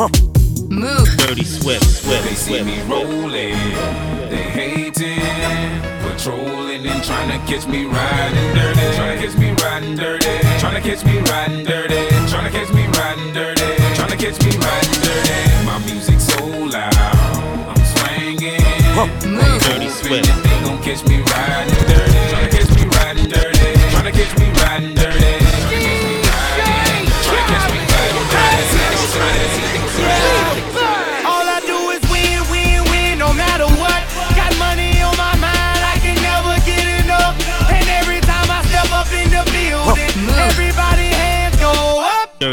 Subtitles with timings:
[0.00, 1.08] Move.
[1.18, 3.52] Dirty Swift, Swift, They see me rolling,
[4.30, 5.20] they hating,
[6.00, 10.80] patrolling and trying to catch me riding dirty, trying to catch me riding dirty, trying
[10.80, 14.56] to catch me riding dirty, trying to catch me riding dirty, trying to catch me
[14.56, 15.66] riding dirty.
[15.66, 16.94] My music so loud,
[17.68, 18.62] I'm swinging.
[19.28, 19.60] Move.
[19.60, 20.24] Dirty Swift.
[20.42, 21.89] They gon' catch me riding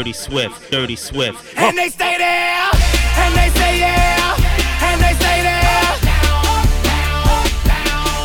[0.08, 1.54] Dirty Swift, Dirty Swift.
[1.58, 2.70] And they stay there,
[3.20, 4.34] and they say yeah,
[4.88, 5.84] and they stay there.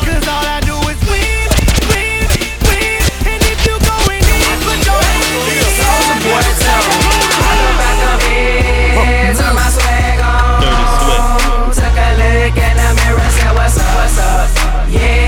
[0.00, 1.44] Cause all I do is win,
[1.92, 2.24] win,
[2.64, 3.04] win.
[3.28, 5.44] And if you going in, put your hands
[9.36, 10.64] Turn my swag on.
[10.64, 11.84] Dirty Swift.
[11.84, 14.48] Took a look in the mirror, said, What's up, what's up?
[14.88, 15.23] Yeah,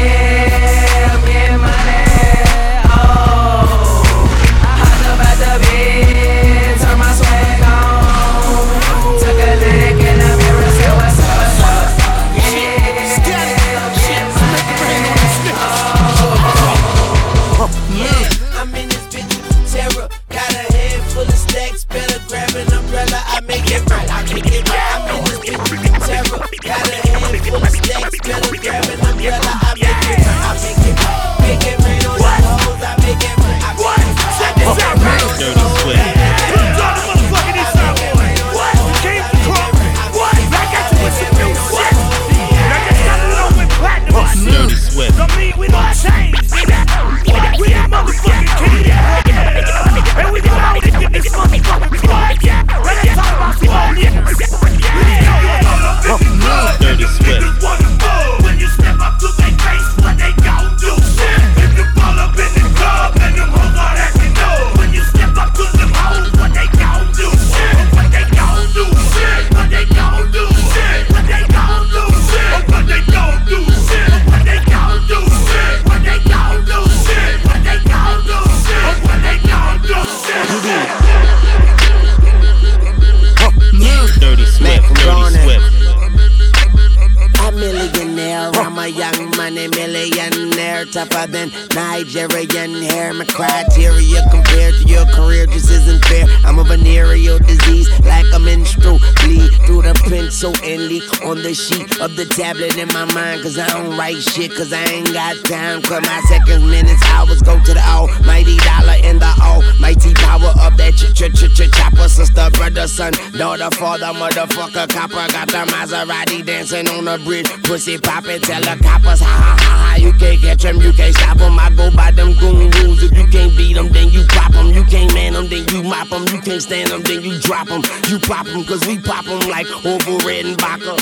[114.47, 115.33] motherfucker, copper.
[115.33, 117.47] Got the Maserati dancing on the bridge.
[117.65, 119.97] Pussy poppin', tell the coppers, ha ha ha ha.
[119.97, 121.59] You can't catch them, you can't stop them.
[121.59, 123.03] I go by them goon rules.
[123.03, 124.69] If you can't beat them, then you pop them.
[124.69, 126.25] You can't man them, then you mop them.
[126.29, 127.83] You can't stand them, then you drop them.
[128.09, 130.97] You pop them, cause we pop them like Orville Redenbacher.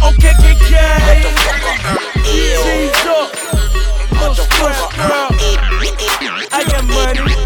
[0.00, 1.22] Okay, okay.
[2.24, 3.30] Cheese up.
[4.20, 5.28] Push, girl.
[6.52, 7.40] I got money.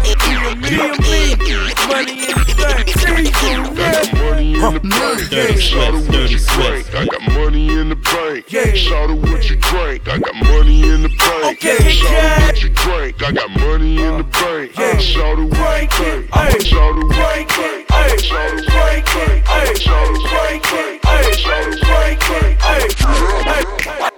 [0.67, 1.64] And me.
[1.95, 2.87] Money in the bank.
[2.87, 5.29] Cheese up, yeah.
[5.29, 6.93] Dirty Swift, Dirty Swift.
[6.93, 8.51] I got money in the bank.
[8.51, 8.73] Yeah.
[8.73, 10.05] Shout out what you drink.
[10.09, 11.63] I got money in the bank.
[11.63, 13.23] Okay, Shout out what you drink.
[13.23, 14.77] I got money in the uh, bank.
[14.77, 14.97] Yeah.
[14.97, 16.65] Shout out what you drink.
[16.65, 18.19] Shout out what you drink.
[18.19, 19.79] Shout out Break it, ayy.
[19.79, 21.79] Shout out Break it, ayy.
[21.87, 22.91] Break it, ayy.
[23.07, 24.14] Move.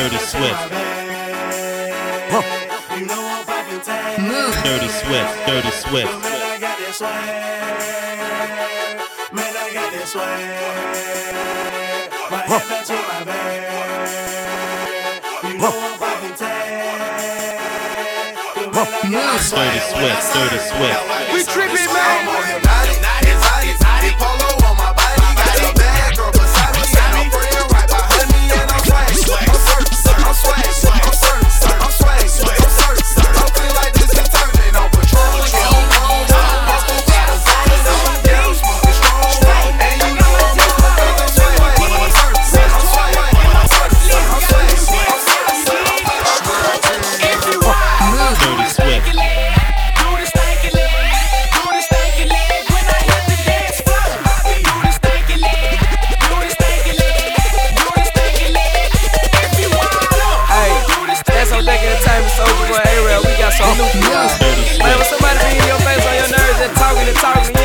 [0.00, 0.56] Dirty Swift.
[2.32, 2.40] Huh.
[4.16, 4.52] Mm.
[4.64, 6.08] Dirty Swift, Dirty Swift.
[6.08, 7.08] Man, I got this way.
[9.30, 10.40] Man, I got this way.
[12.30, 12.64] My huh.
[12.88, 13.60] to my bed.
[15.44, 17.60] You know I'm poppin' tag.
[19.04, 21.04] Dirty Swift, Dirty Swift.
[21.34, 22.39] We trippin', man.
[67.20, 67.59] sorry,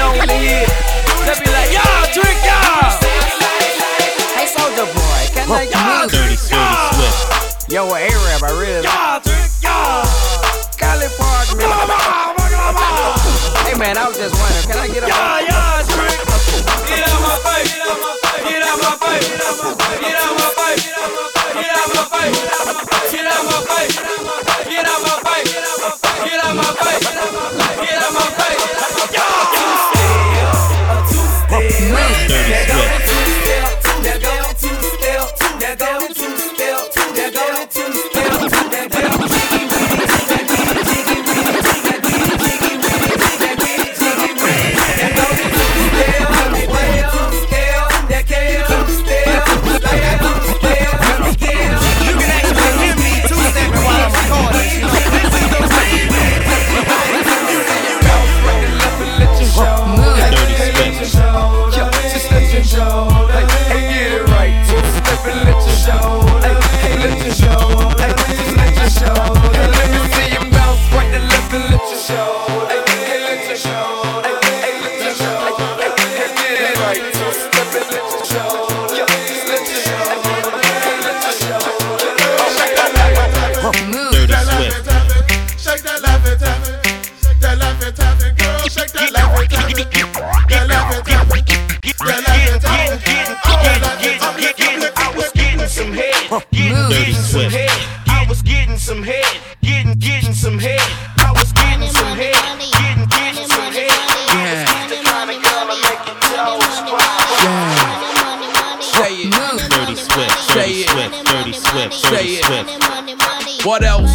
[108.95, 109.31] Say it.
[109.69, 110.47] Dirty Swift.
[110.49, 110.89] Dirty Say it.
[110.89, 111.25] Swift.
[111.25, 112.03] Dirty Swift.
[112.03, 112.45] Dirty Say it.
[112.45, 113.65] Swift.
[113.65, 114.11] What else?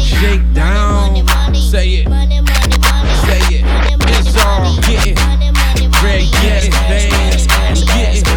[0.00, 1.26] Shake down.
[1.54, 2.08] Say it.
[3.26, 3.64] Say it.
[4.08, 5.16] It's all getting.
[6.02, 7.46] Red, get it, dance.
[7.86, 8.32] Get it.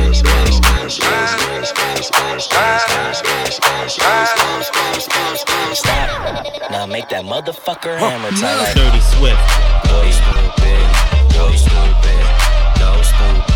[6.72, 9.40] Now make that motherfucker hammer time like Dirty Swift.
[9.88, 10.86] boy stupid,
[11.34, 12.26] boy stupid,
[12.80, 13.55] no stupid.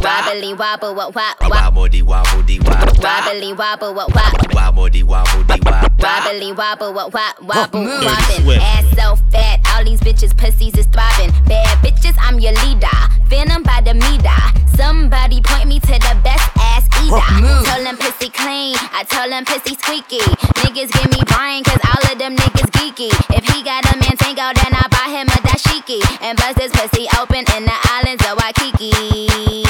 [0.00, 1.50] Wobbly wobble wop wop wop.
[1.50, 4.54] wobble, dee wobble, Wobbly wobble wop wop.
[4.54, 5.88] wobble, dee wobble, dee wobble.
[5.98, 8.60] Wobbly wobble wop wop oh, wobble wobbin'.
[8.60, 11.30] Ass so fat, all these bitches pussies is throbbing.
[11.46, 12.88] Bad bitches, I'm your leader.
[13.28, 14.76] Venom by the meter.
[14.76, 17.18] Somebody point me to the best ass eater.
[17.66, 20.22] Told them pussy clean, I told them pussy squeaky.
[20.62, 23.10] Niggas give me brain, cause all of them niggas geeky.
[23.34, 26.00] If he got a man tango, then I buy him a dashiki.
[26.22, 29.60] And bust his pussy open in the islands of Waikiki.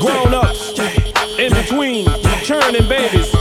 [0.00, 0.78] grown ups
[1.38, 2.06] in between
[2.42, 3.32] churning babies.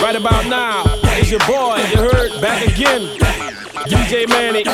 [0.00, 0.84] Right about now,
[1.18, 3.02] it's your boy, you heard, back again.
[3.88, 4.64] DJ Mannie.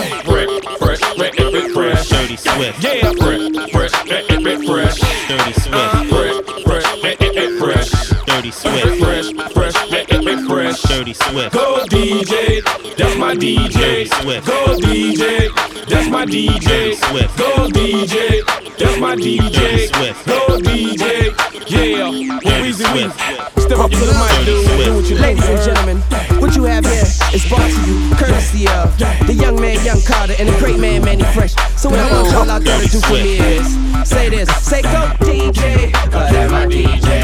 [1.18, 1.34] Fresh,
[1.72, 2.08] fresh.
[2.10, 2.84] Dirty Swift.
[2.84, 4.98] Yeah, fresh, fresh, fresh.
[5.26, 6.06] Dirty Swift.
[6.08, 7.90] Fresh, fresh, fresh, fresh.
[8.24, 9.02] Dirty Swift.
[9.02, 10.82] Fresh, fresh, fresh, fresh.
[10.82, 11.52] Dirty Swift.
[11.52, 12.62] Go DJ,
[12.96, 14.06] that's my DJ.
[14.22, 14.46] Swift.
[14.46, 16.94] Go DJ, that's my DJ.
[16.94, 17.36] Swift.
[17.36, 19.88] Go DJ, that's my DJ.
[19.88, 20.24] Swift.
[20.24, 21.34] Go DJ,
[21.68, 21.98] yeah.
[21.98, 23.12] Well, Dirty Weezy Weezy.
[23.12, 23.57] Swift.
[23.68, 24.64] Step up to the mic, dude.
[24.82, 25.16] Do what you.
[25.18, 25.98] Ladies and gentlemen,
[26.40, 28.96] what you have here is brought to you courtesy of
[29.26, 31.52] the young man, Young Carter, and the great man, Mannie Fresh.
[31.76, 33.68] So what I want y'all out there to do for me is
[34.08, 37.17] say this, say go DJ, cause that's my DJ.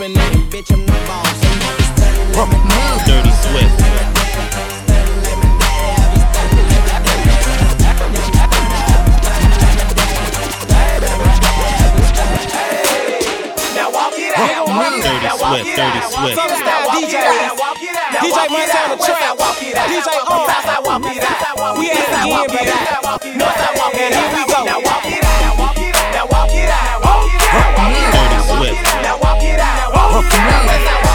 [0.00, 1.40] Still a company, and bitch I'm the boss.
[3.04, 3.76] Dirty Swift.
[14.40, 15.68] Dirty Swift.
[15.76, 16.40] Dirty Swift.
[16.96, 17.16] DJ,
[18.20, 19.36] DJ Montana Trap,
[19.90, 20.48] DJ O.
[21.78, 22.74] We at it again, baby.
[24.00, 25.19] And here we go.
[30.10, 31.09] Now if I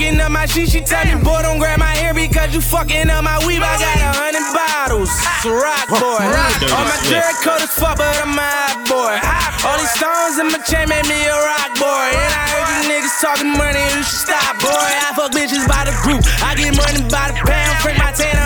[0.00, 3.12] Fucking up my shit, she tell me, boy, don't grab my hair because you fucking
[3.12, 3.60] up my weave.
[3.60, 5.12] I got a hundred bottles.
[5.12, 6.24] It's a rock boy.
[6.24, 7.20] Dirty All my Swift.
[7.20, 9.12] jerk coat is fuck, but I'm a hot boy.
[9.60, 12.16] All these stones in my chain made me a rock boy.
[12.16, 14.72] And I heard you niggas talking money, you should stop, boy.
[14.72, 16.24] I fuck bitches by the group.
[16.40, 17.76] I get money by the pound.
[17.84, 18.39] Freak my tanner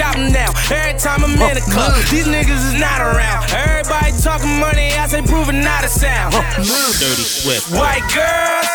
[0.00, 0.52] chop, chop, chop, chop 'em down.
[0.70, 3.52] Every time I'm in the club, these niggas is not around.
[3.52, 6.32] Everybody talking money, I say proving not a sound.
[6.56, 7.70] Dirty Swift.
[7.70, 8.68] White girls,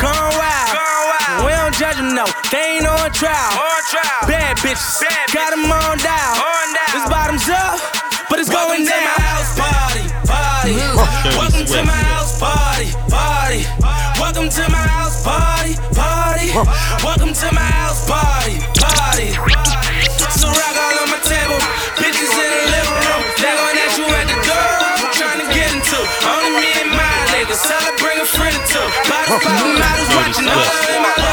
[0.00, 1.44] gone wild.
[1.44, 2.26] We don't judge them, no.
[2.50, 3.52] They ain't on trial.
[4.26, 6.36] Bad bitches, got them on down.
[6.92, 7.78] This bottoms up,
[8.28, 9.04] but it's going down.
[9.04, 10.74] my house party, party.
[11.36, 13.60] Welcome to my house party, party.
[14.18, 16.48] Welcome to my house party, party.
[17.04, 19.89] Welcome to my house party, party.
[20.50, 21.58] So rock all on my table,
[21.94, 23.22] bitches in the living room.
[23.38, 24.66] They gon' ask you at the door,
[24.98, 25.98] what you get into?
[26.26, 28.86] Only me and my niggas, tell a friend or two.
[29.06, 31.29] Bottles poppin', models watching all in my welcome to my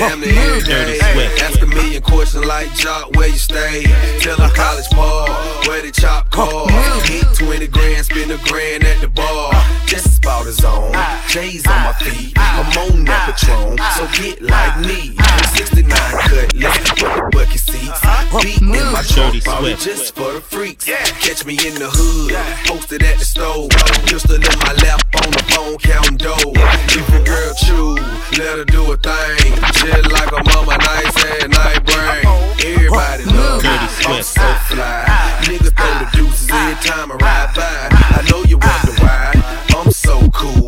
[0.00, 0.98] near every day.
[1.42, 3.84] Ask a million questions like Jock, where you stay?
[4.20, 5.28] Tell them college ball,
[5.66, 6.68] where the chop call.
[7.04, 9.52] Hit 20 grand, spend a grand at the bar.
[9.86, 10.92] Just about a zone,
[11.28, 12.32] J's on my feet.
[12.36, 15.16] I'm on that Patron, so get like me.
[15.54, 18.00] 69 cut, let's put the bucket seats.
[18.42, 19.84] Beat in my trunk, Dirty probably Swift.
[19.84, 20.84] just for the freaks.
[20.84, 22.34] Catch me in the hood,
[22.66, 23.70] posted at the stove.
[24.06, 26.52] Pistol in my lap, on the phone, counting dough.
[26.92, 27.94] If a girl chew,
[28.38, 29.54] let her do a thing.
[29.80, 32.24] Just like a mama, nice and night brain.
[32.62, 34.24] Everybody love me, Dirty I'm Swift.
[34.24, 35.04] so fly.
[35.08, 35.40] Ah.
[35.44, 36.82] Niggas throw the deuces every ah.
[36.84, 37.88] time I ride by.
[38.18, 39.32] I know you wonder ah.
[39.72, 39.80] why.
[39.80, 40.59] I'm so cool.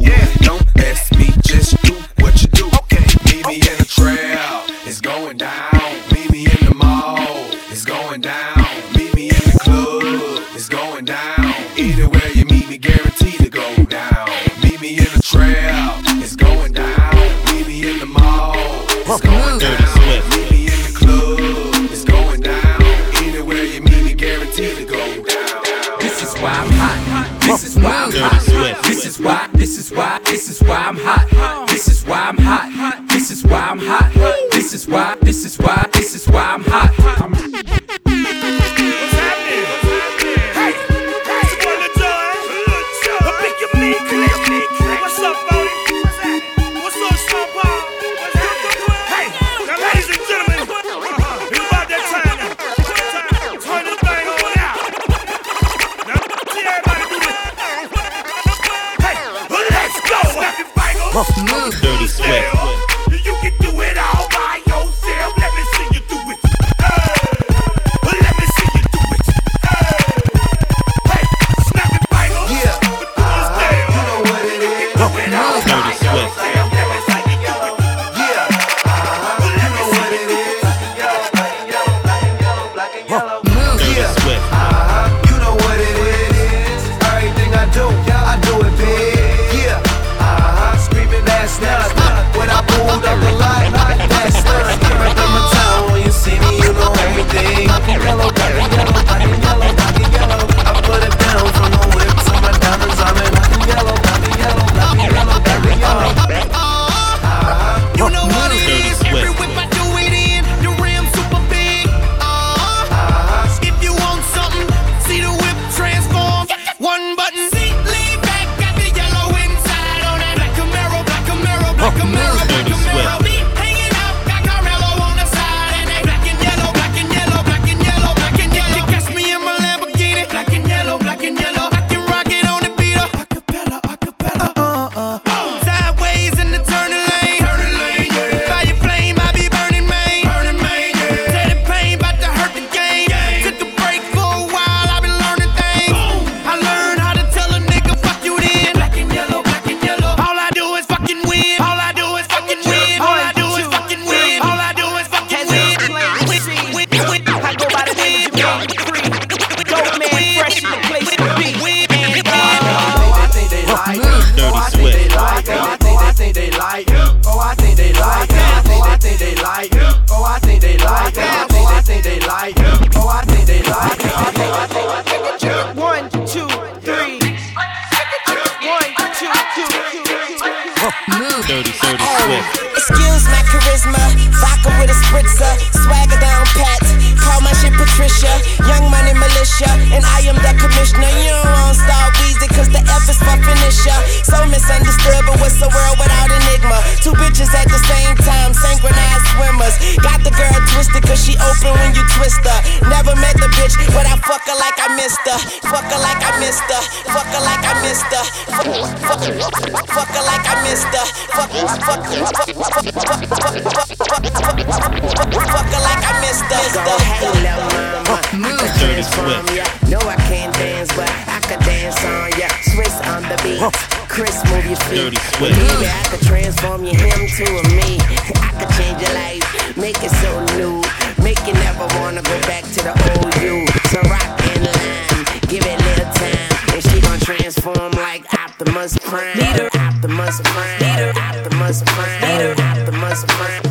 [219.17, 219.91] Mama, Dirty Swift.
[219.91, 222.49] no, I can't dance, but I could dance on ya.
[222.71, 223.63] Swizz on the beat.
[224.09, 224.97] Chris, move your feet.
[224.97, 225.57] Dirty Swift.
[225.57, 227.99] Maybe I could transform you him to a me.
[228.01, 229.45] I could change your life,
[229.77, 230.83] make it so new.
[231.23, 233.67] Make you never wanna go back to the old you.
[233.91, 236.51] So rock in line, give it a little time.
[236.75, 239.39] And she gon' transform like Optimus Prime.
[239.39, 240.79] Leader, Optimus Prime.
[240.81, 242.21] Leader, Optimus Prime.
[242.23, 243.63] Leader, Optimus Prime.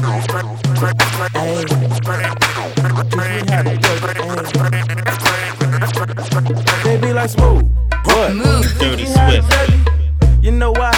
[1.30, 1.30] They
[10.41, 10.91] You know why?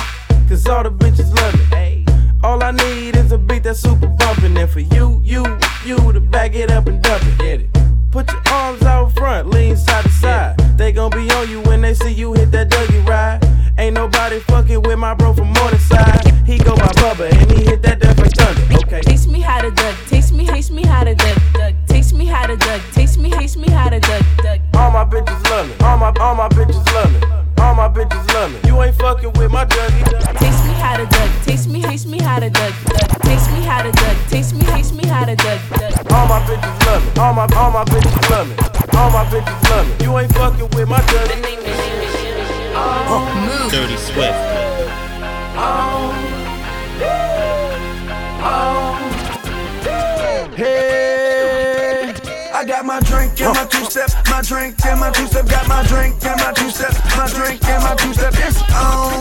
[0.48, 2.06] Cause all the bitches love me.
[2.44, 4.58] All I need is a beat that's super bumpin'.
[4.58, 5.44] And for you, you,
[5.86, 7.38] you to back it up and dump it.
[7.38, 7.70] Get it.
[8.10, 10.58] Put your arms out front, lean side to side.
[10.78, 13.44] They gon' be on you when they see you hit that Dougie ride.
[13.78, 16.26] Ain't nobody fucking with my bro from Morningside.
[16.46, 18.86] He go by Bubba and he hit that death like thunder.
[18.86, 19.02] Okay.
[19.02, 19.96] Taste me how to duck.
[20.08, 21.38] Taste me, taste me how to duck.
[21.54, 21.74] duck.
[21.88, 22.82] Taste me how to duck.
[22.92, 24.24] Taste me, taste me how to duck.
[24.38, 24.62] duck.
[24.76, 25.76] All my bitches love me.
[25.86, 27.23] All my all my bitches love me.
[27.84, 28.60] All my bitches love me.
[28.66, 30.40] You ain't fucking with my Dougie.
[30.40, 31.30] Taste me how to duck.
[31.44, 32.74] Taste me, taste me how to duck.
[32.86, 33.22] duck.
[33.24, 34.18] Taste me how to duck.
[34.30, 35.60] Taste me, taste me how to duck.
[35.70, 36.12] duck.
[36.14, 37.22] All my bitches love me.
[37.22, 38.56] All my all my bitches love me.
[38.98, 40.06] All my bitches love me.
[40.06, 41.42] You ain't fucking with my Dougie.
[43.70, 44.32] Dirty Swift.
[45.60, 46.14] Oh,
[47.00, 47.33] hey,
[52.94, 56.14] my drink and my two step, my drink and my two step, got my drink
[56.24, 58.34] and my two step, my drink and my two step.
[58.38, 59.18] It's on,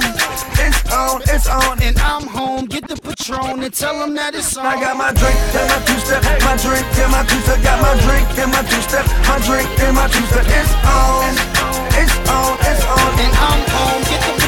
[0.61, 2.67] it's on, it's on, and I'm home.
[2.67, 4.67] Get the patron and tell them that it's on.
[4.67, 7.81] I got my drink and my two step, my drink and my two step, got
[7.81, 10.45] my drink and my two step, my drink and my two step.
[10.53, 11.33] It's on,
[11.97, 14.03] it's on, it's on, and I'm home.
[14.05, 14.42] Get the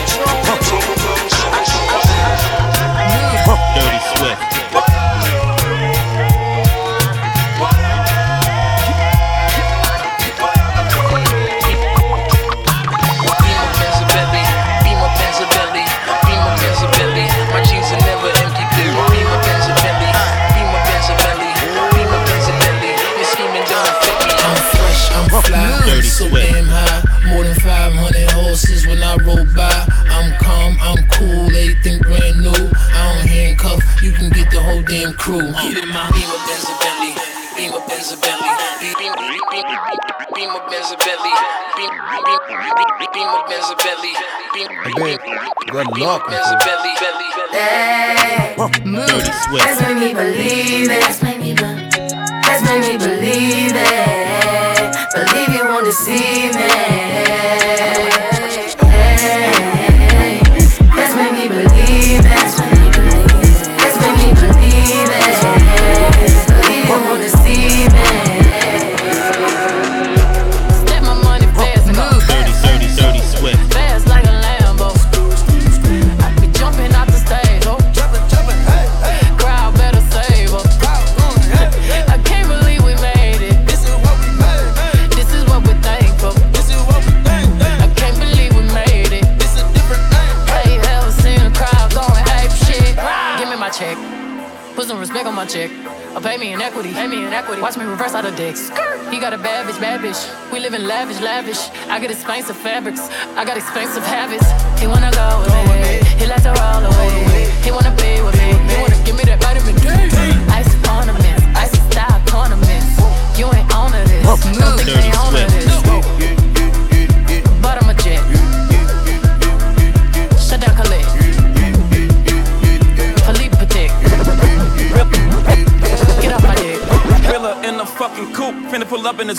[101.95, 103.09] I got expensive fabrics.
[103.37, 104.44] I got expensive habits.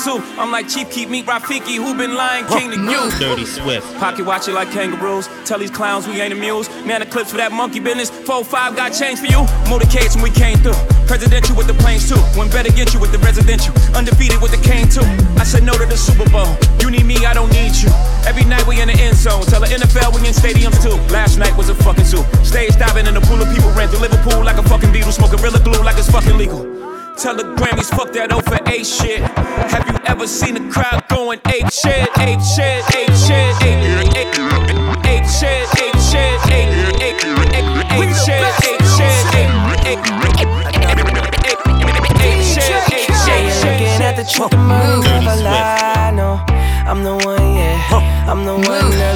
[0.05, 0.41] Pull up in the zoo.
[0.41, 3.09] I'm like Chief Keef Meat Rafiki, who been lying king to you.
[3.19, 3.85] Dirty Swift.
[3.97, 5.27] Pocket watch it like kangaroos.
[5.45, 6.69] Tell these clowns we ain't amused.
[6.85, 8.11] Man, the clips for that monkey business.
[8.11, 9.45] 4-5 got change for you.
[9.65, 10.77] Motorcades when we came through.
[11.07, 12.19] Presidential with the planes too.
[12.37, 13.73] When better get you with the residential.
[13.95, 15.05] Undefeated with the cane too.
[15.39, 16.49] I said no to the Super Bowl.
[16.81, 17.89] You need me, I don't need you.
[18.25, 19.43] Every night we in the end zone.
[19.45, 20.95] Tell the NFL we in stadiums too.
[21.13, 22.23] Last night was a fucking zoo.
[22.43, 25.13] Stage diving in a pool of people ran through Liverpool like a fucking Beatle.
[25.13, 26.74] Smoke Gorilla Glue like it's fucking legal.
[27.17, 29.21] Tell the Grammys, fuck that over A shit.
[29.71, 34.35] Have you ever seen a crowd going ape shit, ape shit, ape shit, ape, ape,
[35.07, 37.23] ape shit, ape shit, ape, ape,
[37.95, 40.03] ape, shit, ape shit, ape,
[42.03, 43.79] shit, ape shit,
[44.27, 44.51] shit,
[46.85, 48.25] I'm the one, yeah.
[48.27, 49.14] I'm the one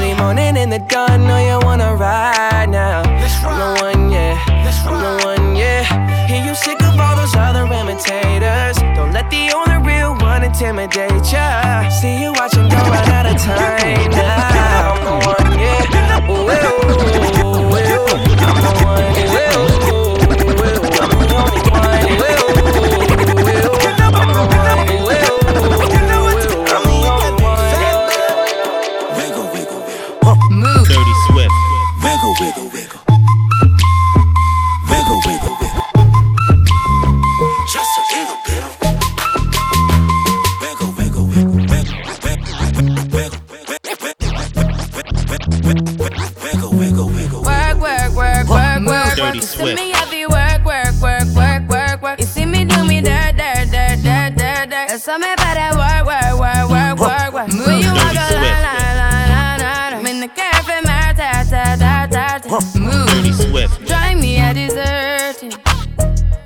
[49.60, 49.90] work, Dirty work.
[49.90, 50.12] You see Swift.
[50.12, 52.20] me work, work, work, work, work, work.
[52.20, 54.88] You see me do me dirt, dirt, dirt, dirt, dirt, dirt.
[54.90, 57.68] There's something about that work, work, work, work, work, work.
[57.68, 59.94] When you walk a line, line, line, line, line.
[60.00, 63.06] I'm in the cafe, my ta, ta, ta, ta, ta.
[63.08, 63.86] Dirty Swift.
[63.86, 65.54] Drive me a deserting.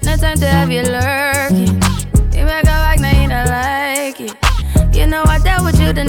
[0.04, 1.82] No time to have you lurking.
[2.34, 4.34] You make a like, now you don't like it.
[4.96, 6.04] You know I dealt with you the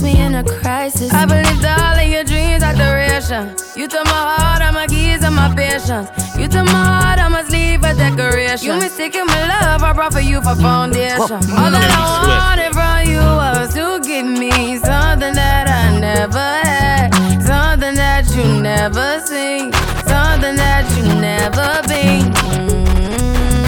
[0.00, 1.12] Text me in a crisis.
[1.12, 3.54] I believed all of your dreams are duration.
[3.76, 6.08] You took my heart, all my keys, and my patience.
[6.38, 8.66] You took my heart, I must leave a decoration.
[8.66, 11.20] You mistaken my love, I brought for you for foundation.
[11.52, 12.00] All that I
[12.32, 17.10] wanted from you was to give me something that I never had,
[17.44, 19.70] something that you never seen,
[20.08, 22.32] something that you never been.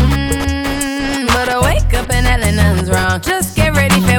[0.08, 3.20] Mm, But I wake up and nothing's wrong.
[3.20, 4.11] Just get ready for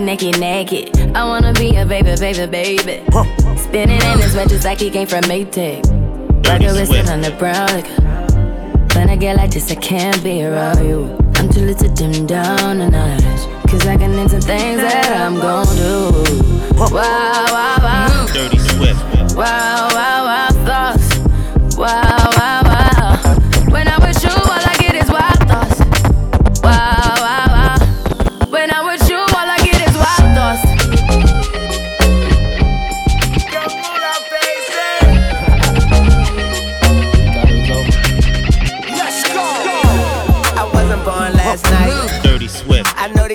[0.00, 1.16] naked, naked, naked.
[1.16, 3.02] I wanna be a baby, baby, baby.
[3.56, 5.84] Spinning in his red just like he came from Maytag.
[6.46, 7.68] Like a wristlet on the brown.
[7.68, 7.86] Like
[8.96, 11.16] when I get like this, I can't be around you.
[11.36, 13.22] I'm too little to dim down a notch.
[13.70, 16.10] Cause I can into things that I'm gon' do.
[16.76, 18.26] Wow, wow, wow.
[18.32, 19.00] Dirty Swift.
[19.36, 20.53] Wow, wow, wow,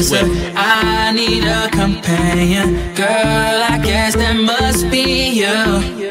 [0.00, 2.94] a dancer I need a companion.
[2.94, 3.06] Girl,
[3.72, 6.10] I guess that must be you.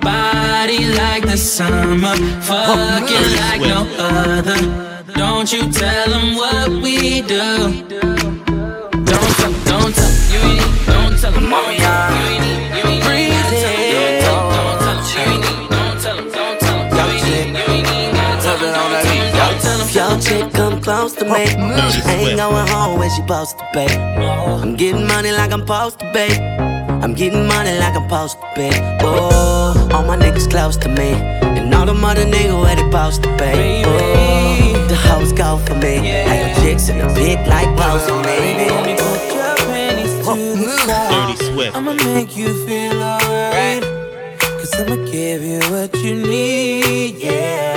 [0.00, 4.58] Body like the summer, fucking like no other.
[5.14, 7.44] Don't you tell them what we do.
[9.04, 12.76] Don't tell, don't tell, you ain't, need- don't tell them, you ain't, need- you ain't,
[12.76, 13.05] you ain't,
[19.88, 23.64] If your chick come close to me, she ain't going home when she supposed to
[23.72, 23.86] pay.
[23.86, 26.58] I'm getting money like I'm supposed to pay.
[27.04, 28.98] I'm getting money like I'm supposed to pay.
[29.02, 33.22] Oh, all my niggas close to me, and all the mother niggas where they supposed
[33.22, 33.84] to pay.
[33.86, 35.98] Oh, the hoes go for me.
[36.24, 38.66] I got chicks in the big like pose for me.
[40.26, 41.76] Dirty Swift.
[41.76, 43.84] I'ma make you feel alright.
[44.40, 47.75] Cause I'ma give you what you need, yeah.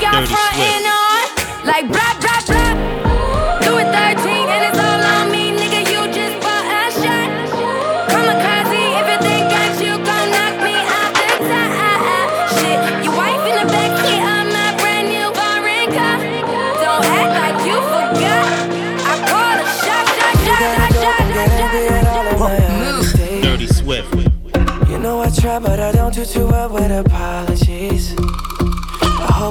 [0.00, 1.64] Dirty Swift.
[1.64, 1.88] Like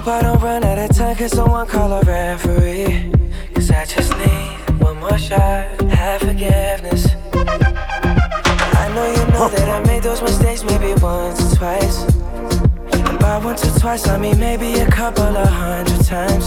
[0.03, 1.15] hope I don't run out of time.
[1.15, 3.11] Can someone call a referee?
[3.53, 5.81] Cause I just need one more shot.
[5.81, 7.07] Have forgiveness.
[8.83, 12.03] I know you know that I made those mistakes maybe once or twice.
[13.07, 16.45] And by once or twice, I mean maybe a couple of hundred times.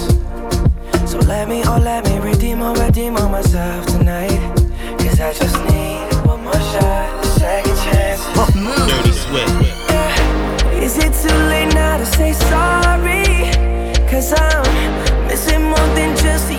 [1.11, 4.41] So let me, oh, let me redeem or redeem on myself tonight.
[4.99, 8.21] Cause I just need one more shot, second chance.
[8.91, 9.49] Dirty sweat.
[10.83, 13.26] Is it too late now to say sorry?
[14.17, 16.56] Cause I'm missing more than just you.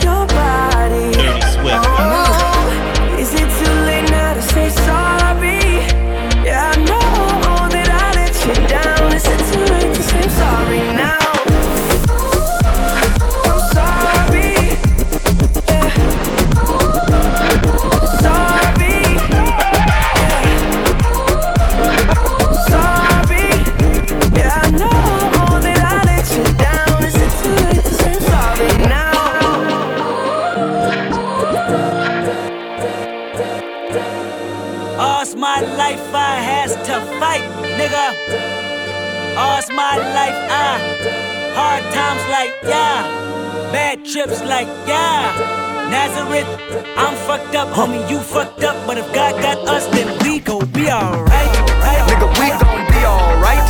[42.87, 43.71] yeah.
[43.71, 45.65] Bad trips like yeah.
[45.89, 46.49] Nazareth,
[46.97, 48.75] I'm fucked up, homie, you fucked up.
[48.85, 51.53] But if God got us, then we gon' be alright.
[51.83, 53.67] Right, Nigga, we gon' be alright.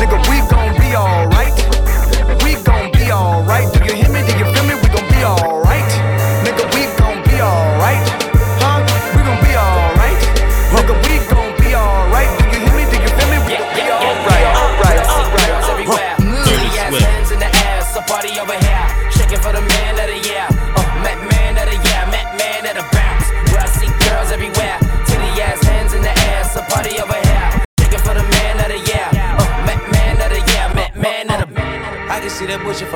[0.00, 1.56] Nigga, we gon' be alright.
[2.42, 3.79] We gon' be alright.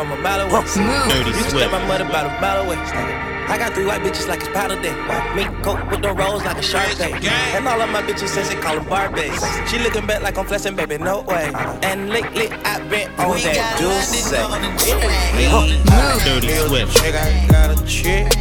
[0.05, 0.63] from a mile away.
[1.09, 2.77] Dirty Used my mother about a mile away.
[3.47, 4.95] I got three white bitches like it's powder day.
[5.35, 7.13] Me, coke with the rolls like a shark day.
[7.55, 9.69] And all of my bitches says they call them Barbies.
[9.69, 11.51] She looking back like I'm flexing, baby, no way.
[11.83, 14.31] And lately I been on we that juice.
[16.25, 17.03] Dirty Swift.
[17.03, 18.33] I got a chick.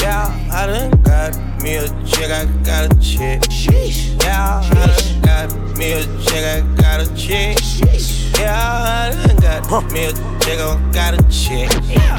[0.00, 3.42] Yeah, I done got me a chick, I got a chick.
[3.50, 4.22] Sheesh.
[4.22, 7.58] Yeah, I done got me a chick, I got a chick.
[7.58, 8.38] Sheesh.
[8.38, 9.36] Yeah, I done
[9.68, 11.70] got me a nigga got a check.
[11.86, 12.18] Yeah.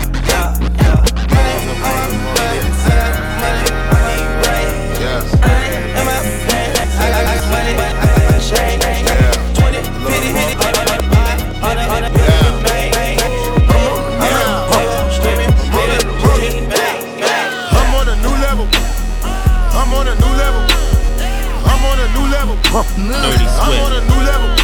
[22.73, 22.83] Huh.
[22.93, 24.55] I'm on a new level.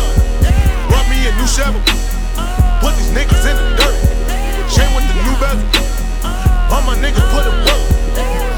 [0.87, 2.06] Brought me a new shovel.
[2.81, 3.95] Put these niggas in the dirt.
[4.69, 5.59] Chain with the new belt.
[6.71, 7.81] All my niggas put it work.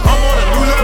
[0.06, 0.79] I'm on a new level.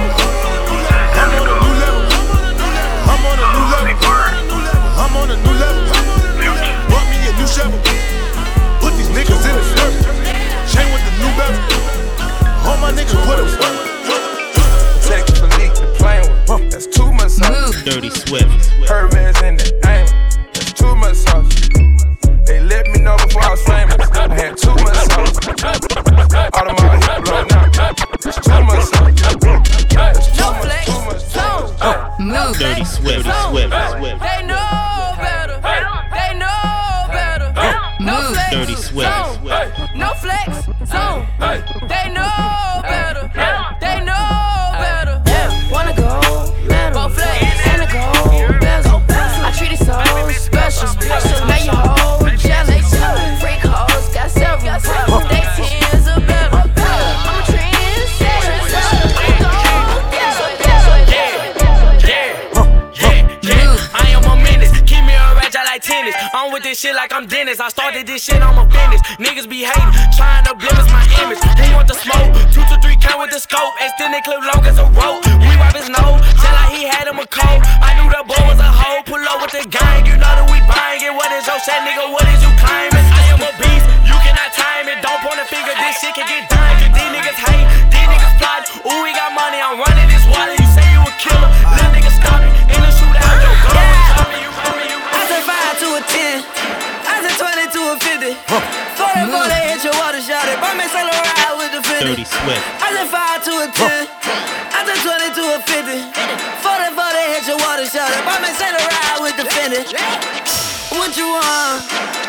[109.70, 111.82] With the What you want?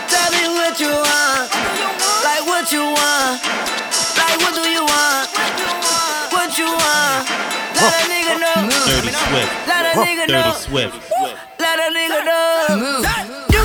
[0.09, 1.53] Tell me what you want.
[2.25, 3.41] Like what you want?
[4.17, 5.29] Like what do you want?
[6.33, 7.29] What you want?
[7.77, 8.69] Let a nigga know.
[8.89, 9.53] Dirty Swift.
[9.69, 10.43] Let a nigga know.
[10.43, 11.13] Dirty Swift.
[11.61, 13.56] Let a nigga know.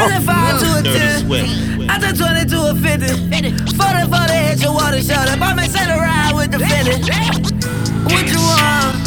[0.00, 1.26] I said 5 to a Dirty 10.
[1.26, 1.90] Swift.
[1.90, 3.76] I said 20 to a 50.
[3.76, 5.38] 40 40 hit your water shot it.
[5.38, 6.96] Bump me sell a ride with the Fendi.
[8.04, 8.99] What you want?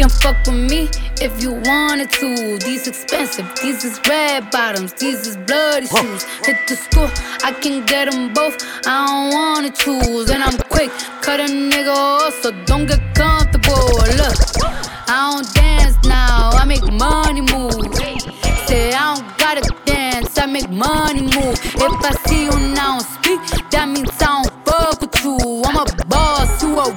[0.00, 0.88] Can fuck with me
[1.20, 2.58] if you wanted to.
[2.64, 6.24] These expensive, these is red bottoms, these is bloody shoes.
[6.46, 7.10] Hit the school,
[7.44, 8.56] I can get them both.
[8.86, 10.90] I don't wanna choose, and I'm quick,
[11.20, 13.92] cut a nigga off, so don't get comfortable.
[14.16, 14.38] Look,
[15.06, 17.94] I don't dance now, I make money move.
[18.66, 21.60] Say I don't gotta dance, I make money move.
[21.62, 23.40] If I see you now speak,
[23.70, 25.62] that means I don't fuck with you.
[25.66, 26.88] I'm a boss, you a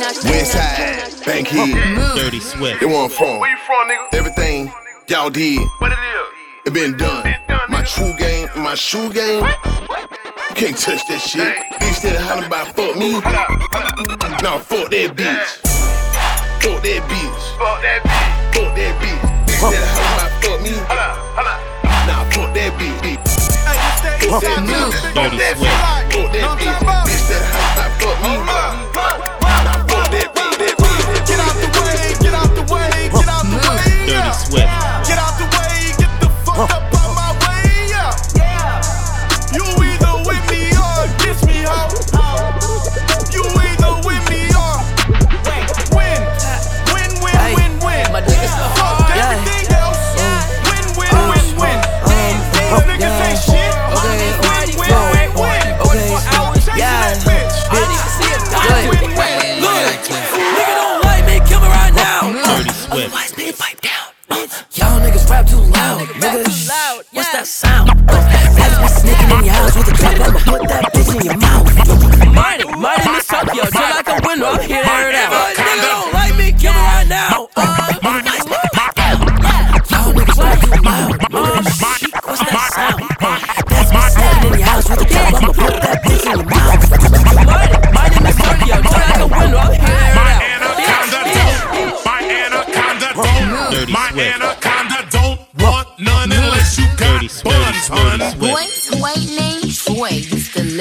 [0.00, 0.24] moves.
[0.24, 2.16] Now, now, now, Westside, Bankhead.
[2.16, 2.80] Dirty Swift.
[2.80, 3.40] They want from.
[3.40, 4.14] Where you from, nigga?
[4.14, 4.72] Everything
[5.08, 5.60] y'all did.
[5.78, 6.66] What it is?
[6.66, 7.34] It been done.
[7.68, 9.44] my true game, my shoe game.
[9.44, 11.54] You can't touch that shit.
[11.80, 13.12] Bitch that hollering about fuck me.
[14.42, 15.60] Nah, fuck that bitch.
[16.60, 17.42] Fuck that bitch.
[17.58, 18.54] Fuck that bitch.
[18.54, 19.20] Fuck that bitch.
[19.46, 20.72] Bitch that hollering about fuck me.
[22.06, 23.20] Nah, fuck that bitch.
[24.28, 24.92] Fuck that bitch.
[25.14, 25.72] Fuck that bitch.
[26.12, 26.76] Fuck that bitch.
[27.08, 28.32] Bitch that hollering about fuck me.
[28.46, 28.89] Nah,
[36.62, 36.89] Oh.
[67.50, 67.90] Sound?
[68.06, 70.29] That's me sneaking in your house with a clip.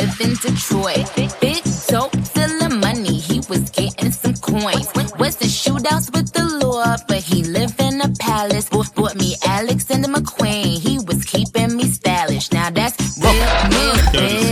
[0.10, 1.06] Live in Detroit.
[1.42, 4.88] Big dope dealing money, he was getting some coins.
[5.20, 8.70] Was in shootouts with the law, but he lived in a palace.
[8.70, 12.52] Bought, bought me Alexander McQueen, he was keeping me stylish.
[12.52, 13.34] Now that's real,
[13.70, 13.96] real,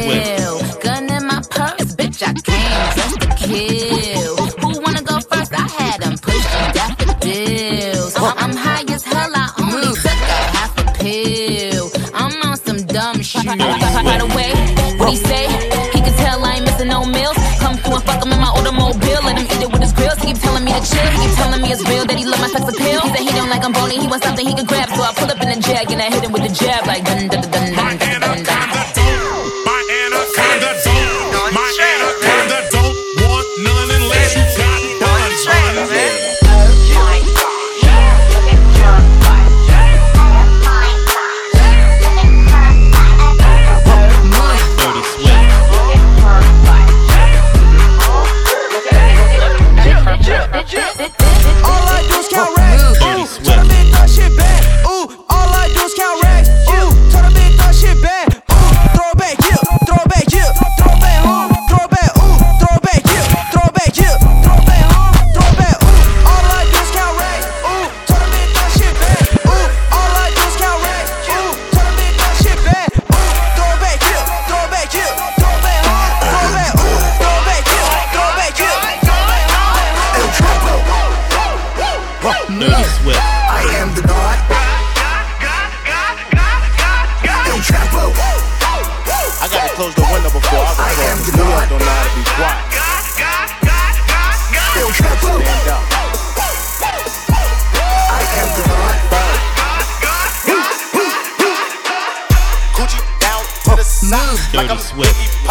[0.10, 0.80] real.
[0.82, 4.36] Gun in my purse, bitch, I came just to kill.
[4.62, 5.54] Who wanna go first?
[5.54, 8.16] I had him pushing daffodils.
[8.18, 11.90] I'm high as hell, I only took a half a pill.
[12.14, 13.46] I'm on some dumb shit.
[13.46, 14.52] By the way,
[15.00, 15.37] what he say?
[20.90, 21.04] Chill.
[21.12, 23.02] He keep telling me it's real that he love my sex appeal.
[23.02, 24.00] He said he don't like I'm bony.
[24.00, 24.90] He wants something he can grab.
[24.96, 27.04] So I pull up in the jag and I hit him with the jab like
[27.04, 28.07] dun dun dun dun dun.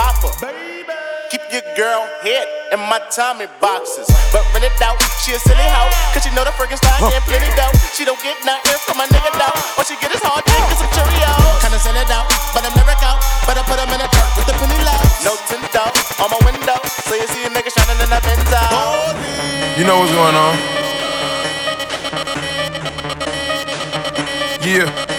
[0.07, 0.30] Papa.
[1.34, 4.07] Keep your girl head in my Tommy boxes.
[4.30, 4.94] But when it out,
[5.26, 5.90] she a silly hoe.
[6.14, 7.74] Cause she know the freaking style getting plenty dough.
[7.90, 9.57] She don't get nothing from my nigga though.
[9.74, 11.59] What she get is hard dick and some Cheerios.
[11.59, 13.18] Kinda send it out, but I'm never out.
[13.50, 15.02] Better put 'em in a dirt with the penny low.
[15.26, 15.90] No tint out
[16.22, 16.78] on my window.
[17.11, 18.62] So you see a nigga shining in that Benzo.
[19.74, 20.54] You know what's going on?
[24.62, 25.15] Yeah.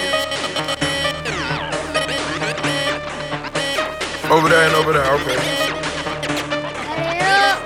[4.30, 5.40] Over there and over there, okay.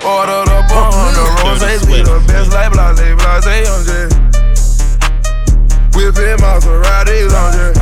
[0.06, 4.14] Ordered up on the roses, we the best like blase, blase, on jet.
[5.90, 7.74] Whipping Maseratis on jet.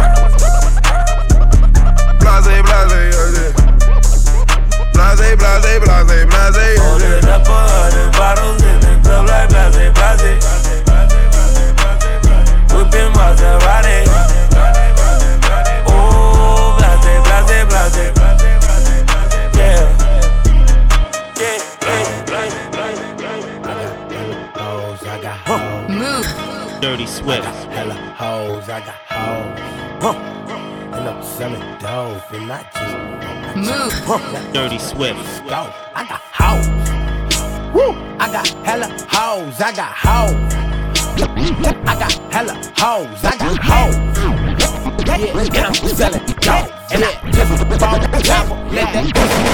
[2.20, 3.52] Blase, blase, on jet.
[4.94, 6.80] Blase, blase, blase, blase.
[6.80, 10.40] Ordered up a hundred bottles in the club like blase, blase.
[12.72, 14.19] Whipping Maserati.
[26.80, 27.44] Dirty Swift.
[27.44, 30.16] Hella hoes, I got hoes.
[30.94, 32.96] And I'm selling dope, and not just
[33.54, 34.52] Move.
[34.54, 35.44] Dirty Swift.
[35.44, 35.70] Go.
[35.94, 36.66] I got hoes.
[37.74, 37.92] Woo!
[38.18, 40.34] I got hella hoes, I got hoes.
[41.86, 43.96] I got hella hoes, I got hoes.
[45.06, 48.56] Yeah, and I'm selling dope, and I just bought a level.
[48.72, 49.50] Let that pussy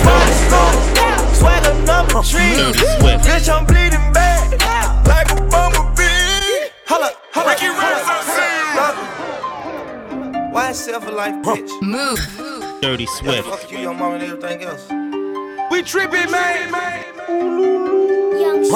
[0.00, 1.03] Swagger
[1.86, 2.56] number oh, three.
[2.56, 3.24] Dirty Swift.
[3.24, 4.50] Bitch, I'm bleeding bad.
[5.06, 6.70] Like a bumblebee.
[6.86, 7.50] Holla, holla.
[7.50, 7.68] Ricky
[10.52, 11.70] Why self a life, bitch?
[11.82, 12.80] Move.
[12.80, 13.48] Dirty Swift.
[13.48, 14.88] Fuck you, your mom, and everything else.
[15.70, 16.70] We tripping, man.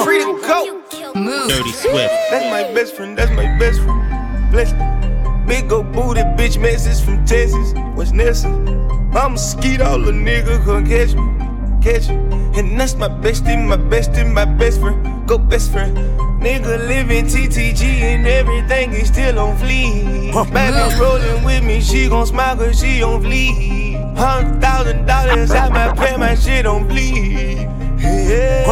[0.05, 0.83] Free to go.
[1.15, 1.49] Move.
[1.49, 2.13] Dirty Swift.
[2.31, 3.17] That's my best friend.
[3.17, 4.51] That's my best friend.
[4.51, 4.99] Bless me.
[5.47, 7.73] Big old booty bitch message from Texas.
[7.95, 8.49] What's Nessa?
[8.49, 11.83] I'm a skeet, all the nigga come catch me.
[11.83, 12.38] Catch me.
[12.59, 15.29] And that's my bestie, my bestie, my best friend.
[15.29, 15.97] Go best friend.
[16.43, 20.33] Nigga living TTG and everything is still on fleek.
[20.53, 24.17] Baby rolling with me, she gon' smile cause she on fleek.
[24.17, 27.59] Hundred thousand dollars out my pay, my shit on bleed.
[27.97, 28.67] Yeah.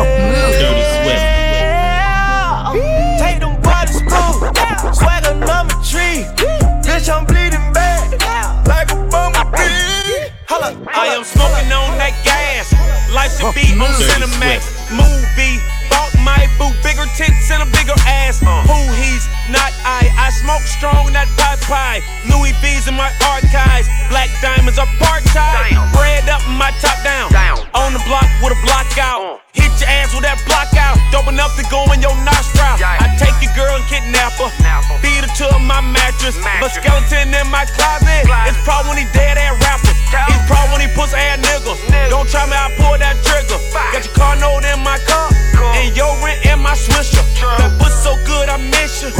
[0.59, 1.22] Dirty Swift.
[3.22, 4.51] Take them bodies smooth.
[4.97, 6.26] Swagger number three.
[6.82, 8.18] Bitch, I'm bleeding bad.
[8.66, 10.32] Like a bumblebee.
[10.49, 12.76] Holla, I am smoking on that gas.
[13.16, 14.92] Life should be on Cinemax.
[14.92, 15.56] Movie.
[15.88, 18.42] Bought my boo, bigger tits and a bigger ass.
[18.44, 18.60] Uh.
[18.68, 20.11] Who he's not I.
[20.18, 22.01] I smoke strong, not pie pie.
[22.26, 23.86] Louis V's in my archives.
[24.11, 25.74] Black diamonds are part time.
[25.94, 27.30] Bread up, my top down.
[27.74, 29.42] On the block with a block out.
[29.55, 30.99] Hit your ass with that block out.
[31.12, 32.76] Dope enough to go in your nostril.
[32.82, 34.51] I take your girl and kidnap her.
[35.03, 36.36] Beat her to my mattress.
[36.59, 38.26] But skeleton in my closet.
[38.51, 39.94] It's probably when he dead ass rapper.
[40.32, 41.78] It's probably when he puts ass niggas.
[42.11, 43.59] Don't try me, I pull that trigger.
[43.92, 45.30] Got your car note in my car.
[45.78, 47.24] And your rent in my swisher.
[47.59, 49.11] That pussy so good, I miss you.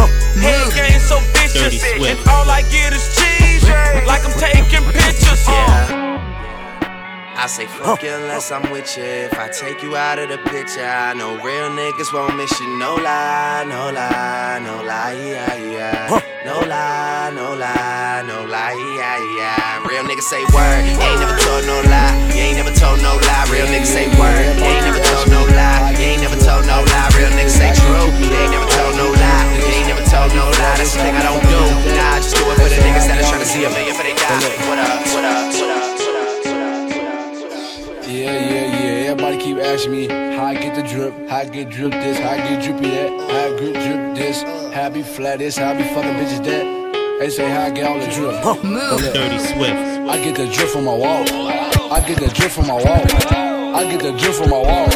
[0.41, 1.63] Head game so vicious.
[1.63, 2.21] Dirty Swift.
[2.21, 3.65] And all I get is cheese.
[4.07, 5.45] Like I'm taking pictures.
[5.49, 6.07] Uh.
[7.37, 9.05] I say fuck you unless I'm with you.
[9.05, 12.79] If I take you out of the picture, I know real niggas won't miss you.
[12.79, 16.09] No lie, no lie, no lie, yeah, yeah.
[16.49, 19.87] No lie, no lie, no lie, yeah, yeah.
[19.87, 22.17] Real niggas say word, you ain't never told no lie.
[22.33, 23.47] You ain't never told no lie.
[23.53, 25.93] Real niggas say word, you ain't never told no lie.
[25.93, 27.11] You ain't never told no lie.
[27.15, 29.16] Real niggas say true, you ain't never told no lie.
[29.57, 30.77] You ain't never told no lie.
[30.77, 31.61] That's the thing I don't do.
[31.97, 33.95] Nah, I just do it for the niggas that are trying to see a million
[33.97, 34.37] for they die.
[34.69, 35.97] What up, what up, what up?
[38.07, 39.11] Yeah, yeah, yeah.
[39.11, 42.31] Everybody keep asking me how I get the drip, how I get drip this, how
[42.31, 44.43] I get drippy that, how I get drip this,
[44.75, 47.19] how I be flat this, how I be fucking bitches that.
[47.19, 48.35] They say how I get all the drip.
[48.45, 49.73] Oh, but look, Dirty Swift.
[49.73, 51.25] I get the drip from my wall.
[51.91, 53.03] I get the drip from my wall.
[53.75, 54.89] I get the drip from my wall.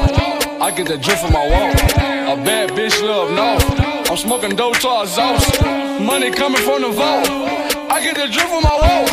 [0.63, 1.71] I get the drip from my wall.
[1.71, 3.90] A bad bitch love no.
[4.11, 5.63] I'm smoking dope to our exhaust.
[6.03, 7.31] Money coming from the vault.
[7.31, 9.07] I get the drip from my wall.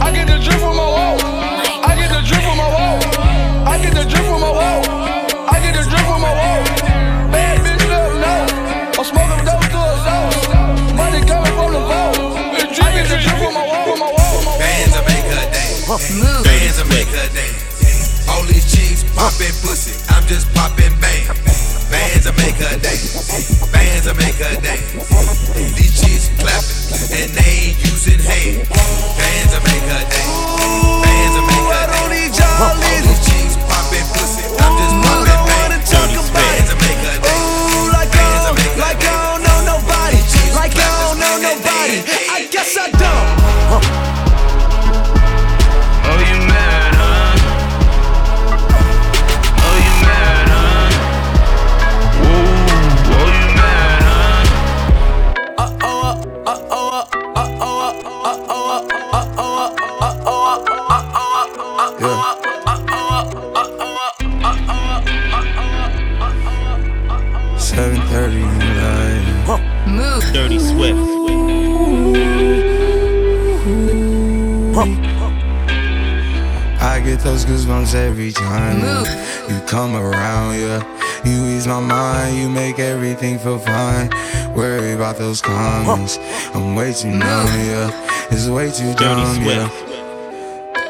[0.00, 1.20] I get the drip from my wall.
[1.84, 2.96] I get the drip from my wall.
[3.68, 4.80] I get the drip from my wall.
[5.44, 6.64] I get the drip from my wall.
[7.28, 8.32] Bad bitch love no.
[8.96, 10.48] I'm smoking dope to exhaust.
[10.96, 12.16] Money coming from the vault.
[12.40, 13.92] I get the drip from my wall.
[13.92, 14.24] My wall.
[14.40, 14.64] From my wall.
[14.64, 15.84] Bands will make her dance.
[15.84, 18.24] Bands will make her dance.
[18.24, 18.79] All these chicks
[19.14, 19.94] popping pussy.
[20.10, 21.26] I'm just popping bang.
[21.90, 23.66] Bands are make her dance.
[23.72, 24.94] Bands are make her dance.
[25.74, 28.68] These chicks clapping and they ain't using hands.
[29.18, 30.30] Bands are make her dance.
[31.02, 32.10] Bands are make her dance.
[33.06, 34.44] These chicks popping pussy.
[34.62, 35.80] I'm just popping bang.
[36.30, 37.90] Bands I make her dance.
[37.90, 38.26] Like I
[40.78, 41.98] don't know nobody.
[42.30, 44.19] I guess I don't.
[70.32, 70.98] Dirty Swift.
[76.82, 78.80] I get those goosebumps every time
[79.48, 80.82] you come around, yeah.
[81.24, 84.08] You ease my mind, you make everything feel fine.
[84.54, 86.18] Worry about those comments.
[86.54, 88.28] I'm way too numb, yeah.
[88.30, 89.68] It's way too dumb, yeah.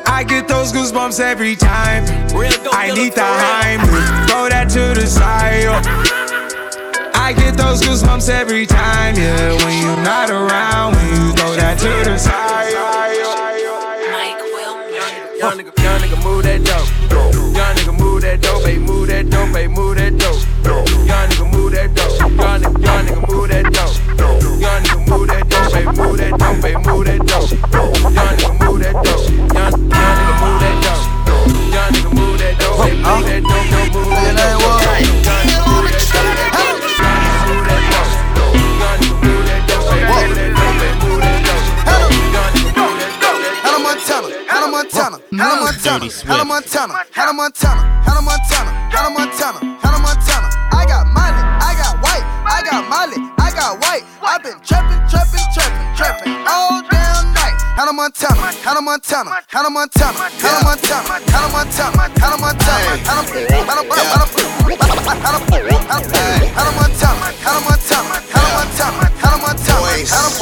[0.06, 2.04] I get those goosebumps every time.
[2.72, 5.62] I need the Heimlich, throw that to the side.
[5.62, 6.09] yo.
[7.30, 9.54] I get those goosebumps every time, yeah.
[9.62, 12.74] When you're not around, when you throw that to the side.
[15.38, 16.90] Young nigga, young nigga, move that dope.
[17.54, 20.42] Young nigga, move that dope, baby, move that dope, baby, move that dope.
[21.06, 22.18] Young nigga, move that dope.
[22.18, 23.94] Young nigga, young nigga, move that dope.
[24.58, 27.46] Young nigga, move that dope, baby, move that dope, baby, move that dope.
[28.10, 29.30] Young nigga, move that dope.
[29.30, 31.06] Young, young nigga, move that dope.
[31.78, 34.19] Young nigga, move that dope, baby, move that dope, dope, move
[45.40, 50.48] Montana, Hannah Montana, Hannah Montana, Hannah Montana, Hannah Montana, Hannah Montana, Hannah Montana.
[50.72, 54.04] I got Miley, I got white, I got Miley, I got white.
[54.20, 57.56] I've been trapping, trapping, trapping, trapping all damn night.
[57.72, 63.88] Hannah Montana, Hannah Montana, Hannah Montana, Hannah Montana, Hannah Montana, Hannah Montana, Hannah Hannah Hannah
[63.88, 64.44] Hannah Hannah
[66.36, 70.40] Montana, Hannah Montana, Hannah Montana, Hannah Montana, Hannah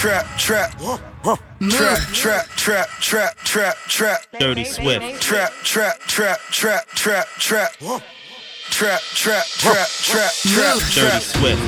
[0.00, 1.38] trap, trap, trap, trap.
[1.68, 4.22] Trap, trap, trap, trap, trap, trap.
[4.38, 5.20] Dirty Swift.
[5.20, 7.72] Trap, trap, trap, trap, trap, trap.
[7.78, 8.00] Trap,
[8.70, 10.72] trap, trap, trap, trap, trap.
[10.80, 11.22] Dirty trap.
[11.22, 11.60] Swift.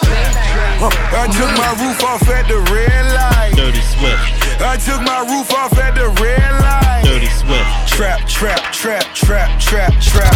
[1.09, 3.53] I took my roof off at the red light.
[3.55, 4.37] Dirty Swift.
[4.60, 7.03] I took my roof off at the red light.
[7.05, 7.88] Dirty Swift.
[7.88, 10.34] Trap, trap, trap, trap, trap, trap.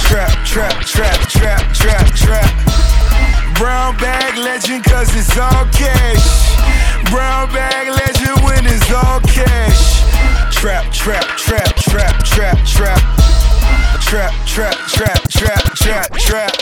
[0.00, 2.50] Trap, trap, trap, trap, trap, trap.
[3.56, 6.56] Brown bag legend cause it's all cash.
[7.10, 10.00] Brown bag legend when it's all cash.
[10.52, 13.00] Trap, trap, trap, trap, trap, trap.
[14.00, 16.52] Trap, trap, trap, trap, trap, trap.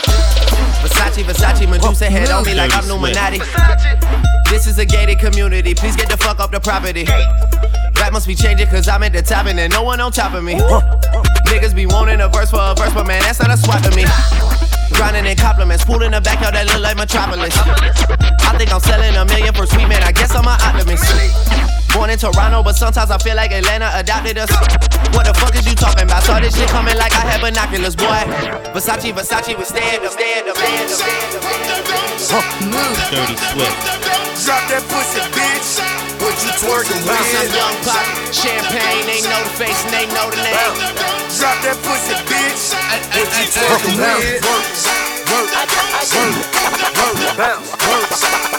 [0.83, 4.28] Versace, Versace, Medusa head on me like I'm Illuminati.
[4.49, 7.05] This is a gated community, please get the fuck off the property.
[7.95, 10.33] Rap must be changing cause I'm at the top and there's no one on top
[10.33, 10.55] of me.
[11.45, 13.95] Niggas be wanting a verse for a verse, but man, that's not a swap to
[13.95, 14.05] me.
[14.97, 17.55] Grinding in compliments, pool in the backyard that look like Metropolis.
[17.57, 21.78] I think I'm selling a million for sweet man, I guess I'm an optimist.
[21.93, 24.49] Born in Toronto, but sometimes I feel like Atlanta adopted us.
[25.11, 26.23] What the fuck is you talking about?
[26.23, 28.23] Saw this shit coming like I had binoculars, boy.
[28.71, 33.09] Versace, Versace, we stand up, stand up, stand up, stand up, stand up.
[33.09, 33.79] Dirty Swift.
[34.45, 35.81] Drop that pussy, bitch.
[36.21, 37.57] What you twerking Bounce some with?
[37.57, 40.55] young pop, champagne, they know the face and they know the name.
[41.41, 42.75] Drop that pussy, bitch.
[43.17, 44.45] What you twerking with?
[44.45, 44.65] Work,
[45.31, 46.37] work, work,
[46.95, 48.58] work, bounce, work, work,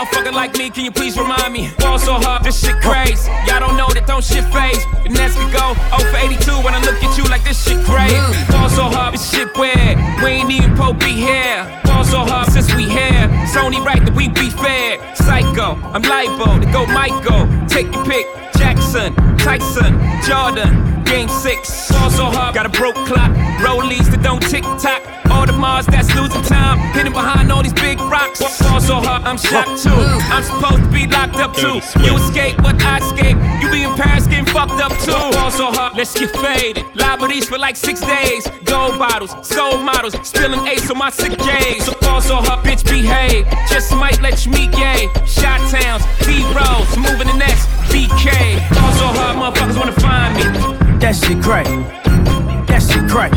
[0.00, 0.70] motherfucker like me?
[0.70, 1.70] Can you please remind me?
[1.78, 3.30] Ball so hard, this shit crazy.
[3.46, 4.84] Y'all don't know that don't shit phase.
[5.04, 7.78] And next we go 0 for 82 when I look at you like this shit
[7.84, 8.16] crazy.
[8.52, 9.98] Ball so hard, this shit weird.
[10.22, 11.66] We ain't even Pope be here.
[11.84, 13.28] Ball so hard since we here.
[13.44, 14.98] It's only right that we be fair.
[15.14, 17.44] Psycho, I'm libo to go Michael.
[17.68, 18.26] Take your pick.
[18.56, 21.92] Jackson, Tyson, Jordan, Game 6.
[21.92, 23.32] Ball so hard, got a broke clock.
[23.60, 25.02] Rollies that don't tick tock.
[25.30, 26.78] Audemars that's losing time.
[26.92, 28.40] Hidden behind all these big rocks.
[28.90, 30.02] Ball so hard, I'm shocked too.
[30.34, 31.78] I'm supposed to be locked up too.
[32.02, 33.38] You escape, but I escape.
[33.62, 35.14] You be in Paris getting fucked up too.
[35.14, 36.84] Ball so hard, let's get faded.
[36.96, 38.48] Liberties for like six days.
[38.64, 41.84] Gold bottles, soul models, spilling ace on my sick days.
[41.84, 43.46] So ball so hard, bitch behave.
[43.68, 45.06] Just might let you meet gay.
[45.24, 48.58] Shot towns, B rolls, moving the next BK.
[48.74, 50.98] Ball so hard, motherfuckers wanna find me.
[50.98, 51.66] That shit crack.
[52.66, 53.30] That shit crack.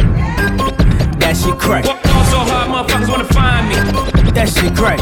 [1.19, 1.85] That shit crack.
[1.85, 4.12] Ball so hard, motherfuckers wanna find me.
[4.33, 4.97] That shit crack.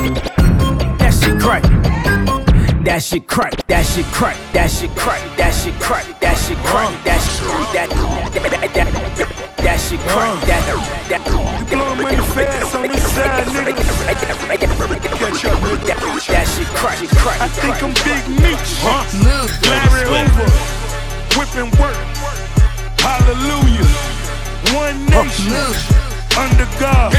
[1.00, 1.64] That shit crack.
[2.84, 3.68] That shit crack.
[3.68, 4.36] That shit crack.
[4.52, 5.38] That shit crack.
[5.38, 6.20] That shit crack.
[6.20, 7.04] That shit crack.
[7.06, 10.36] That shit that that that that shit crack.
[10.48, 10.62] That
[11.08, 13.84] that you blowing money fast on this side, nigga.
[15.16, 16.28] Catch up, nigga.
[16.28, 17.00] That shit crack.
[17.16, 17.40] crack.
[17.40, 18.84] I think I'm Big Meech.
[19.64, 20.50] Larry Hoover.
[21.40, 21.96] Whipping work.
[23.00, 23.88] Hallelujah.
[24.76, 26.11] One nation.
[26.38, 27.14] Under God.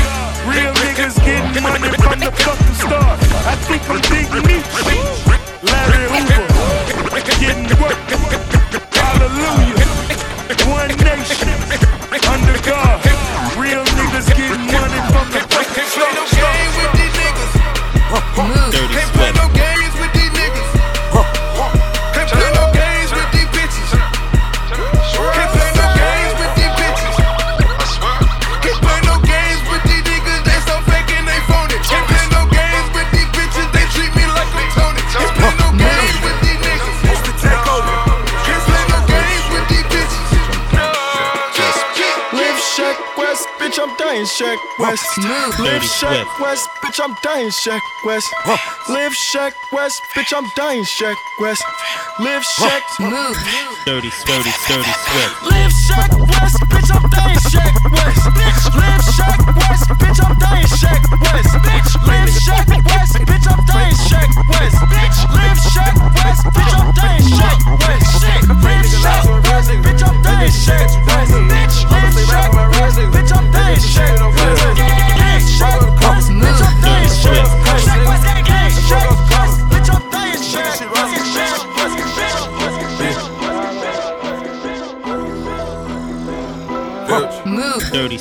[0.46, 3.18] Real niggas getting money from the fucking start.
[3.46, 4.66] I think I'm Big Meech.
[5.62, 6.46] Larry Hoover.
[7.40, 7.98] Getting work.
[8.92, 9.76] Hallelujah.
[10.68, 11.48] One nation.
[12.32, 13.00] Under God.
[13.56, 16.41] Real niggas getting money from the fucking start.
[44.22, 45.18] Dying Shack West.
[45.18, 48.28] Live Dirty Shack West, bitch, I'm dying Shack West.
[48.88, 51.62] Live Shack West, bitch, I'm dying Shack West.
[52.20, 53.36] Live Shack Move.
[53.84, 55.42] Dirty, dirty, dirty Swift.
[55.50, 58.26] Live Shack West, bitch, I'm dying Shack West.
[58.34, 61.54] Bitch, live Shack West, bitch, I'm dying Shack West.
[61.62, 64.76] Bitch, live Shack West, bitch, I'm dying Shack West.
[64.90, 68.10] Bitch, live Shack West, bitch, I'm dying Shack West.
[68.18, 71.30] Shit, live Shack West, bitch, I'm dying Shack West.
[71.30, 74.62] Bitch, live Shack West, bitch, I'm dying Shack West.
[75.22, 79.21] Live Shack West, bitch, I'm dying Shack West.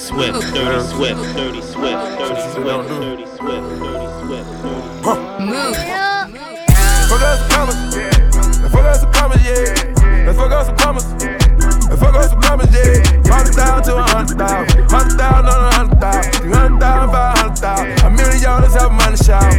[0.09, 0.33] Move.
[0.33, 0.55] Dirty Swift.
[0.55, 1.37] Dirty Swift.
[1.37, 2.17] Dirty Swift.
[2.17, 2.89] Dirty Swift.
[2.89, 3.67] Dirty Swift.
[3.79, 4.49] Dirty Swift.
[5.39, 5.77] Move.
[7.07, 8.09] Fuck us some commas, yeah.
[8.69, 10.25] Fuck us some commas, yeah.
[10.25, 11.05] Let's fuck us some commas.
[11.13, 12.97] Let's fuck us some commas, yeah.
[13.29, 14.89] Hundred thousand to a hundred thousand.
[14.89, 16.33] Hundred thousand on a hundred thousand.
[16.33, 18.01] Three hundred thousand, five hundred thousand.
[18.01, 19.53] A million dollars have money shout.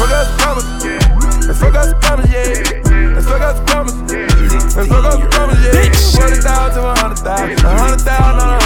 [0.00, 1.04] Fuck us some commas, yeah.
[1.46, 3.12] Let's fuck us some commas, yeah.
[3.12, 3.92] Let's fuck us some commas.
[4.08, 5.92] Let's fuck us some commas, yeah.
[6.16, 7.60] Forty thousand to a hundred thousand.
[7.60, 8.65] A hundred thousand on a hundred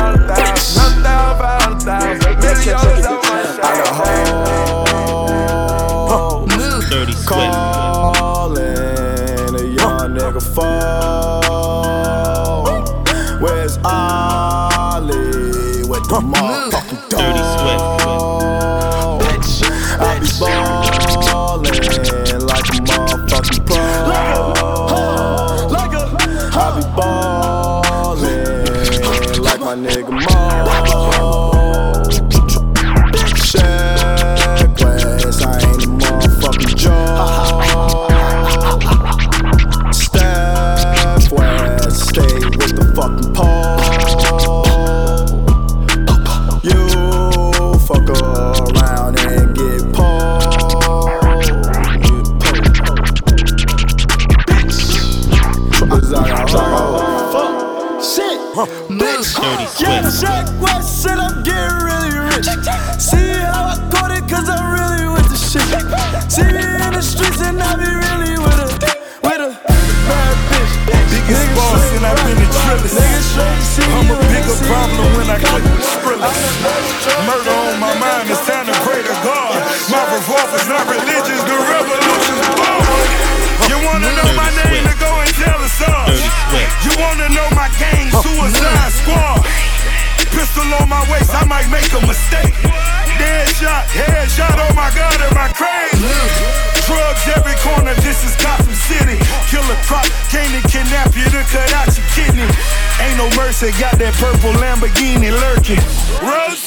[103.60, 105.84] Mercy, got that purple Lamborghini lurking.
[106.24, 106.64] Rose,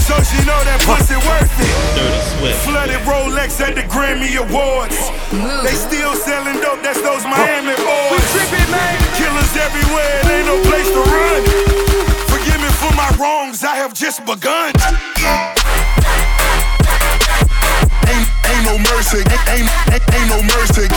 [0.00, 1.68] so she know that pussy worth it.
[1.92, 2.56] Dirty Swift.
[2.64, 4.96] Flooded Rolex at the Grammy Awards.
[5.60, 8.16] They still selling dope, that's those Miami boys.
[8.16, 8.96] We tripping, man.
[9.12, 11.42] Killers everywhere, it ain't no place to run.
[12.32, 14.72] Forgive me for my wrongs, I have just begun.
[18.08, 19.20] Ain't, ain't no mercy,
[19.52, 20.88] ain't, ain't, ain't no mercy.